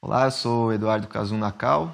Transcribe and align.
Olá, 0.00 0.26
eu 0.26 0.30
sou 0.30 0.72
Eduardo 0.72 1.08
Kazun 1.08 1.38
Nakal, 1.38 1.92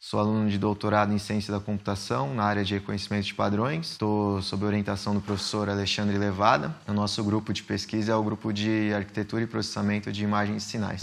sou 0.00 0.18
aluno 0.18 0.50
de 0.50 0.58
doutorado 0.58 1.12
em 1.12 1.18
Ciência 1.18 1.54
da 1.54 1.60
Computação 1.60 2.34
na 2.34 2.42
área 2.42 2.64
de 2.64 2.74
reconhecimento 2.74 3.24
de 3.24 3.34
padrões. 3.34 3.92
Estou 3.92 4.42
sob 4.42 4.64
orientação 4.64 5.14
do 5.14 5.20
professor 5.20 5.70
Alexandre 5.70 6.18
Levada. 6.18 6.74
O 6.88 6.92
nosso 6.92 7.22
grupo 7.22 7.52
de 7.52 7.62
pesquisa 7.62 8.10
é 8.10 8.16
o 8.16 8.22
grupo 8.22 8.52
de 8.52 8.92
Arquitetura 8.92 9.44
e 9.44 9.46
Processamento 9.46 10.10
de 10.10 10.24
Imagens 10.24 10.64
e 10.64 10.66
Sinais. 10.66 11.02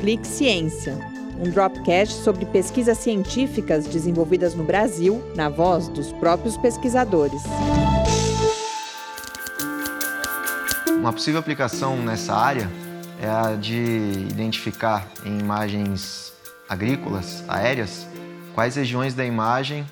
Clique 0.00 0.26
Ciência, 0.26 0.98
um 1.38 1.48
dropcast 1.48 2.24
sobre 2.24 2.44
pesquisas 2.46 2.98
científicas 2.98 3.86
desenvolvidas 3.86 4.56
no 4.56 4.64
Brasil, 4.64 5.22
na 5.36 5.48
voz 5.48 5.86
dos 5.86 6.10
próprios 6.14 6.56
pesquisadores. 6.56 7.42
Uma 10.98 11.12
possível 11.12 11.38
aplicação 11.38 11.96
nessa 12.02 12.34
área 12.34 12.68
é 13.20 13.28
a 13.28 13.54
de 13.54 13.76
identificar 14.30 15.06
em 15.26 15.38
imagens 15.38 16.32
agrícolas, 16.66 17.44
aéreas, 17.46 18.06
quais 18.54 18.76
regiões 18.76 19.12
da 19.12 19.24
imagem 19.26 19.86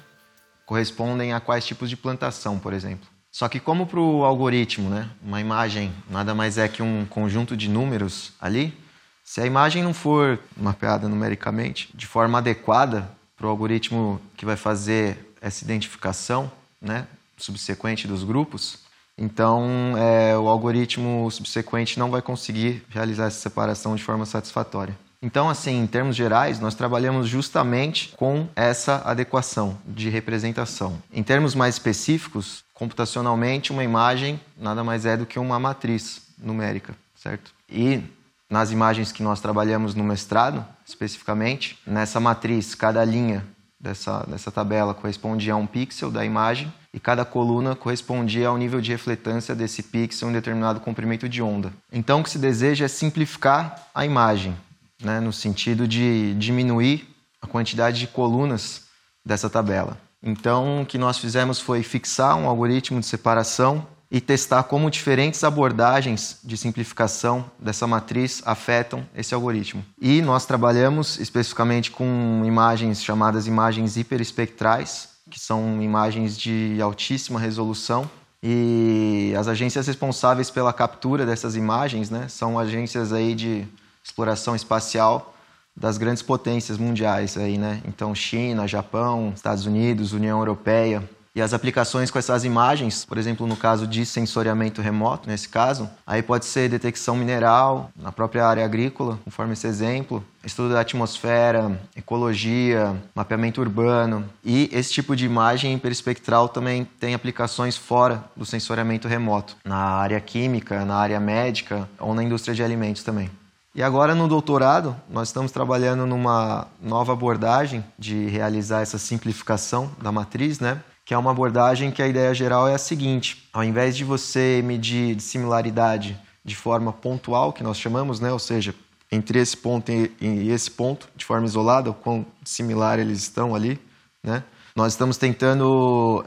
correspondem 0.64 1.34
a 1.34 1.41
quais 1.41 1.66
tipos 1.66 1.91
de 1.91 1.96
plantação, 1.96 2.59
por 2.59 2.73
exemplo. 2.73 3.06
Só 3.30 3.46
que 3.46 3.60
como 3.60 3.87
para 3.87 4.01
o 4.01 4.24
algoritmo, 4.24 4.88
né, 4.88 5.10
uma 5.23 5.42
imagem 5.42 5.92
nada 6.09 6.34
mais 6.34 6.56
é 6.56 6.66
que 6.68 6.82
um 6.82 7.04
conjunto 7.04 7.54
de 7.54 7.68
números 7.68 8.32
ali, 8.41 8.74
se 9.23 9.42
a 9.42 9.46
imagem 9.46 9.82
não 9.82 9.92
for 9.92 10.38
mapeada 10.56 11.06
numericamente 11.06 11.90
de 11.95 12.06
forma 12.06 12.38
adequada 12.38 13.10
para 13.37 13.46
o 13.46 13.51
algoritmo 13.51 14.18
que 14.38 14.46
vai 14.46 14.56
fazer 14.56 15.34
essa 15.40 15.62
identificação 15.62 16.51
né, 16.80 17.06
subsequente 17.37 18.09
dos 18.09 18.24
grupos, 18.24 18.88
então, 19.18 19.95
é, 19.98 20.38
o 20.38 20.48
algoritmo 20.48 21.28
subsequente 21.30 21.98
não 21.98 22.10
vai 22.10 22.22
conseguir 22.22 22.84
realizar 22.88 23.26
essa 23.26 23.40
separação 23.40 23.96
de 23.96 24.04
forma 24.04 24.24
satisfatória. 24.24 24.96
Então, 25.20 25.50
assim, 25.50 25.80
em 25.82 25.86
termos 25.86 26.14
gerais, 26.14 26.60
nós 26.60 26.76
trabalhamos 26.76 27.28
justamente 27.28 28.14
com 28.16 28.46
essa 28.54 29.02
adequação 29.04 29.76
de 29.84 30.09
representação. 30.09 31.02
Em 31.12 31.24
termos 31.24 31.56
mais 31.56 31.74
específicos, 31.74 32.62
computacionalmente, 32.73 33.73
uma 33.73 33.82
imagem 33.82 34.40
nada 34.56 34.84
mais 34.84 35.04
é 35.04 35.16
do 35.16 35.26
que 35.26 35.40
uma 35.40 35.59
matriz 35.59 36.23
numérica, 36.38 36.95
certo? 37.16 37.52
E 37.68 38.00
nas 38.48 38.71
imagens 38.71 39.10
que 39.10 39.24
nós 39.24 39.40
trabalhamos 39.40 39.96
no 39.96 40.04
mestrado, 40.04 40.65
especificamente, 40.87 41.76
nessa 41.84 42.21
matriz, 42.21 42.76
cada 42.76 43.04
linha 43.04 43.45
dessa, 43.80 44.24
dessa 44.28 44.52
tabela 44.52 44.95
correspondia 44.95 45.54
a 45.54 45.56
um 45.56 45.66
pixel 45.66 46.12
da 46.12 46.24
imagem 46.24 46.73
e 46.92 46.98
cada 46.98 47.24
coluna 47.24 47.76
correspondia 47.76 48.48
ao 48.48 48.56
nível 48.56 48.80
de 48.80 48.90
refletância 48.90 49.54
desse 49.54 49.82
pixel 49.82 50.30
em 50.30 50.32
determinado 50.32 50.80
comprimento 50.80 51.28
de 51.28 51.42
onda. 51.42 51.72
Então, 51.92 52.20
o 52.20 52.24
que 52.24 52.30
se 52.30 52.38
deseja 52.38 52.86
é 52.86 52.88
simplificar 52.88 53.88
a 53.94 54.04
imagem, 54.04 54.56
né, 55.02 55.20
no 55.20 55.32
sentido 55.32 55.86
de 55.86 56.34
diminuir 56.34 57.09
a 57.40 57.46
quantidade 57.46 58.00
de 58.00 58.06
colunas 58.06 58.82
dessa 59.24 59.50
tabela. 59.50 59.98
Então, 60.22 60.82
o 60.82 60.86
que 60.86 60.98
nós 60.98 61.18
fizemos 61.18 61.60
foi 61.60 61.82
fixar 61.82 62.36
um 62.36 62.48
algoritmo 62.48 62.98
de 62.98 63.06
separação 63.06 63.86
e 64.10 64.20
testar 64.20 64.62
como 64.64 64.91
diferentes 64.91 65.44
abordagens 65.44 66.38
de 66.42 66.56
simplificação 66.56 67.44
dessa 67.59 67.86
matriz 67.86 68.42
afetam 68.44 69.06
esse 69.14 69.34
algoritmo. 69.34 69.84
E 70.00 70.22
nós 70.22 70.47
trabalhamos 70.47 71.19
especificamente 71.20 71.91
com 71.91 72.42
imagens 72.44 73.04
chamadas 73.04 73.47
imagens 73.47 73.97
hiperespectrais, 73.97 75.10
que 75.31 75.38
são 75.38 75.81
imagens 75.82 76.37
de 76.37 76.78
altíssima 76.81 77.38
resolução. 77.38 78.09
E 78.43 79.34
as 79.37 79.48
agências 79.48 79.87
responsáveis 79.87 80.50
pela 80.50 80.72
captura 80.72 81.26
dessas 81.26 81.56
imagens 81.56 82.09
né, 82.09 82.28
são 82.28 82.59
agências 82.59 83.12
aí 83.12 83.34
de 83.34 83.66
exploração 84.03 84.54
espacial 84.54 85.34
das 85.76 85.99
grandes 85.99 86.22
potências 86.22 86.76
mundiais 86.78 87.37
aí, 87.37 87.56
né? 87.56 87.81
Então 87.87 88.15
China, 88.15 88.66
Japão, 88.66 89.32
Estados 89.34 89.65
Unidos, 89.65 90.12
União 90.12 90.38
Europeia, 90.38 91.09
e 91.38 91.41
as 91.41 91.54
aplicações 91.54 92.10
com 92.10 92.19
essas 92.19 92.42
imagens, 92.42 93.04
por 93.04 93.16
exemplo, 93.16 93.47
no 93.47 93.56
caso 93.56 93.87
de 93.87 94.04
sensoriamento 94.04 94.82
remoto, 94.82 95.28
nesse 95.28 95.49
caso, 95.49 95.88
aí 96.04 96.21
pode 96.21 96.44
ser 96.44 96.69
detecção 96.69 97.15
mineral, 97.15 97.93
na 97.94 98.10
própria 98.10 98.44
área 98.44 98.65
agrícola, 98.65 99.21
conforme 99.25 99.53
esse 99.53 99.65
exemplo, 99.65 100.25
estudo 100.44 100.75
da 100.75 100.81
atmosfera, 100.81 101.81
ecologia, 101.94 103.00
mapeamento 103.15 103.60
urbano. 103.60 104.25
E 104.44 104.69
esse 104.72 104.93
tipo 104.93 105.15
de 105.15 105.27
imagem 105.27 105.75
hiperespectral 105.75 106.48
também 106.48 106.84
tem 106.98 107.15
aplicações 107.15 107.77
fora 107.77 108.25
do 108.37 108.44
sensoriamento 108.44 109.06
remoto, 109.06 109.56
na 109.65 109.77
área 109.77 110.21
química, 110.21 110.84
na 110.84 110.97
área 110.97 111.21
médica 111.21 111.88
ou 112.00 112.16
na 112.16 112.25
indústria 112.25 112.53
de 112.53 112.65
alimentos 112.65 113.04
também. 113.04 113.31
E 113.77 113.82
agora 113.82 114.12
no 114.12 114.27
doutorado, 114.27 114.97
nós 115.09 115.28
estamos 115.28 115.53
trabalhando 115.53 116.04
numa 116.04 116.66
nova 116.82 117.12
abordagem 117.12 117.84
de 117.97 118.27
realizar 118.27 118.81
essa 118.81 118.98
simplificação 118.98 119.88
da 120.03 120.10
matriz, 120.10 120.59
né? 120.59 120.82
Que 121.09 121.15
é 121.15 121.17
uma 121.17 121.31
abordagem 121.31 121.91
que 121.91 122.03
a 122.03 122.07
ideia 122.07 122.35
geral 122.35 122.69
é 122.69 122.75
a 122.75 122.79
seguinte: 122.79 123.49
ao 123.51 123.65
invés 123.65 123.97
de 123.97 124.05
você 124.05 124.61
medir 124.63 125.19
similaridade 125.23 126.21
de 126.45 126.55
forma 126.55 126.93
pontual, 126.93 127.51
que 127.51 127.63
nós 127.63 127.79
chamamos, 127.79 128.21
né, 128.21 128.31
ou 128.31 128.39
seja, 128.39 128.75
entre 129.11 129.39
esse 129.39 129.57
ponto 129.57 129.91
e 129.91 130.51
esse 130.51 130.71
ponto, 130.71 131.09
de 131.17 131.25
forma 131.25 131.47
isolada, 131.47 131.89
o 131.89 131.95
quão 131.95 132.27
similar 132.45 132.99
eles 132.99 133.21
estão 133.21 133.55
ali, 133.55 133.81
né? 134.23 134.45
Nós 134.77 134.93
estamos 134.93 135.17
tentando 135.17 136.23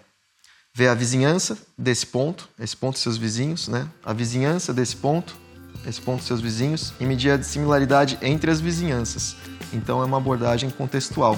ver 0.73 0.87
a 0.87 0.95
vizinhança 0.95 1.59
desse 1.77 2.07
ponto, 2.07 2.49
esse 2.59 2.75
ponto 2.75 2.95
e 2.95 2.99
seus 2.99 3.17
vizinhos, 3.17 3.67
né? 3.67 3.87
A 4.03 4.13
vizinhança 4.13 4.73
desse 4.73 4.95
ponto, 4.95 5.35
esse 5.85 6.01
ponto 6.01 6.23
e 6.23 6.25
seus 6.25 6.41
vizinhos, 6.41 6.91
e 6.99 7.05
medir 7.05 7.29
a 7.29 7.43
similaridade 7.43 8.17
entre 8.19 8.49
as 8.49 8.59
vizinhanças. 8.59 9.35
Então 9.71 10.01
é 10.01 10.05
uma 10.05 10.17
abordagem 10.17 10.71
contextual. 10.71 11.37